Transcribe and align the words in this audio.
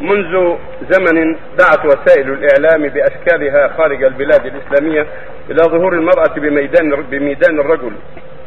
منذ 0.00 0.56
زمن 0.90 1.36
دعت 1.58 1.84
وسائل 1.86 2.32
الإعلام 2.32 2.88
بأشكالها 2.88 3.68
خارج 3.68 4.04
البلاد 4.04 4.46
الإسلامية 4.46 5.06
إلى 5.50 5.62
ظهور 5.62 5.92
المرأة 5.92 6.34
بميدان 6.36 7.02
بميدان 7.10 7.60
الرجل 7.60 7.92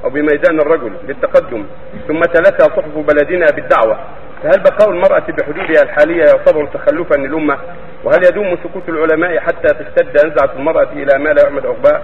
أو 0.03 0.09
بميدان 0.09 0.59
الرجل 0.59 0.91
للتقدم 1.07 1.65
ثم 2.07 2.19
تلتها 2.19 2.75
صحف 2.75 2.97
بلدنا 2.97 3.45
بالدعوة 3.55 3.99
فهل 4.43 4.63
بقاء 4.63 4.89
المرأة 4.89 5.23
بحدودها 5.29 5.83
الحالية 5.83 6.23
يعتبر 6.23 6.65
تخلفا 6.65 7.15
للأمة؟ 7.15 7.57
وهل 8.03 8.23
يدوم 8.29 8.57
سكوت 8.63 8.89
العلماء 8.89 9.39
حتى 9.39 9.67
تشتد 9.67 10.25
نزعة 10.25 10.49
المرأة 10.55 10.87
إلى 10.93 11.19
ما 11.19 11.29
لا 11.29 11.43
يحمد 11.43 11.65
عقباه؟ 11.65 12.01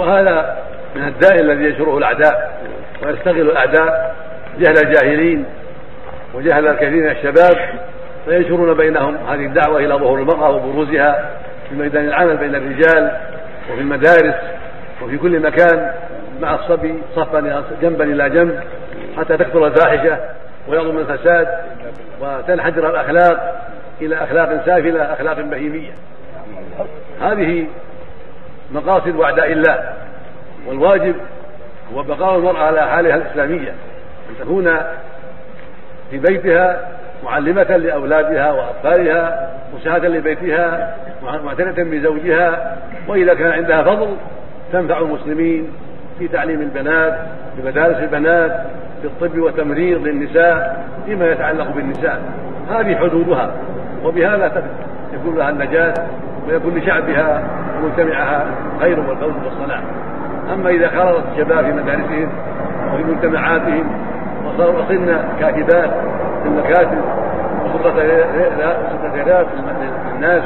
وهذا 0.00 0.58
من 0.96 1.02
الداء 1.08 1.40
الذي 1.40 1.64
ينشره 1.64 1.98
الأعداء 1.98 2.62
ويستغل 3.06 3.40
الأعداء 3.50 4.16
جهل 4.58 4.78
الجاهلين 4.78 5.44
وجهل 6.34 6.68
الكثير 6.68 6.90
من 6.90 7.10
الشباب 7.10 7.56
فينشرون 8.24 8.74
بينهم 8.74 9.16
هذه 9.16 9.46
الدعوة 9.46 9.78
إلى 9.78 9.94
ظهور 9.94 10.18
المرأة 10.18 10.50
وبروزها 10.50 11.30
في 11.68 11.74
ميدان 11.74 12.04
العمل 12.04 12.36
بين 12.36 12.54
الرجال 12.54 13.16
وفي 13.72 13.80
المدارس 13.80 14.34
وفي 15.02 15.18
كل 15.18 15.40
مكان 15.40 15.92
مع 16.40 16.54
الصبي 16.54 16.94
صفا 17.16 17.64
جنبا 17.82 18.04
إلى 18.04 18.30
جنب 18.30 18.60
حتى 19.16 19.36
تكثر 19.36 19.66
الفاحشة 19.66 20.18
ويعظم 20.68 20.98
الفساد 20.98 21.48
وتنحدر 22.20 22.90
الأخلاق 22.90 23.62
إلى 24.00 24.16
أخلاق 24.24 24.66
سافلة 24.66 25.02
أخلاق 25.02 25.40
بهيمية. 25.40 25.92
هذه 27.22 27.66
مقاصد 28.72 29.20
أعداء 29.20 29.52
الله 29.52 29.92
والواجب 30.66 31.14
هو 31.94 32.02
بقاء 32.02 32.38
المرأة 32.38 32.62
على 32.62 32.80
حالها 32.80 33.16
الإسلامية 33.16 33.74
أن 34.30 34.34
تكون 34.40 34.76
في 36.10 36.18
بيتها 36.18 36.88
معلمة 37.24 37.76
لأولادها 37.76 38.52
وأطفالها 38.52 39.50
مساعدة 39.74 40.08
لبيتها 40.08 40.96
معتنة 41.44 41.84
بزوجها 41.84 42.76
وإذا 43.08 43.34
كان 43.34 43.50
عندها 43.50 43.82
فضل 43.82 44.08
تنفع 44.72 44.98
المسلمين 44.98 45.68
في 46.18 46.28
تعليم 46.28 46.60
البنات 46.60 47.18
في 47.56 47.68
مدارس 47.68 47.96
البنات 47.96 48.52
في 49.02 49.06
الطب 49.06 49.38
والتمريض 49.38 50.06
للنساء 50.06 50.84
فيما 51.06 51.30
يتعلق 51.30 51.70
بالنساء. 51.74 52.22
هذه 52.70 52.96
حدودها 52.96 53.50
وبهذا 54.04 54.62
يكون 55.14 55.36
لها 55.36 55.50
النجاة 55.50 55.94
ويكون 56.48 56.74
لشعبها 56.74 57.42
ومجتمعها 57.78 58.46
خير 58.80 59.00
والفوز 59.00 59.32
والصلاح. 59.44 59.82
أما 60.52 60.70
إذا 60.70 60.88
خرجت 60.88 61.24
الشباب 61.32 61.64
في 61.64 61.72
مدارسهم 61.72 62.28
وفي 62.92 63.02
مجتمعاتهم 63.02 63.84
وصرنا 64.58 65.24
كاتبات 65.40 65.90
المكاتب 66.46 66.98
وسكرتيرات 67.64 69.46
للناس 70.12 70.42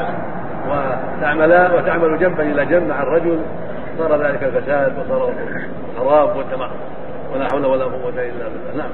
وتعمل 0.69 1.71
وتعمل 1.75 2.19
جنبا 2.19 2.43
إلى 2.43 2.65
جنب 2.65 2.87
مع 2.87 3.01
الرجل. 3.03 3.39
صار 3.97 4.23
ذلك 4.23 4.43
الفساد 4.43 4.93
وصار 4.99 5.33
الخراب 5.97 6.37
والدمار 6.37 6.71
ولا 7.33 7.47
حول 7.51 7.65
ولا 7.65 7.83
قوة 7.83 8.09
إلا 8.09 8.47
بالله. 8.47 8.77
نعم. 8.77 8.89